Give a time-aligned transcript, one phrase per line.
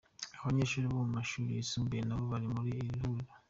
[0.41, 3.27] Abanyeshuri bo mu mashuri yisumbuye nabo bari muri iri huriro.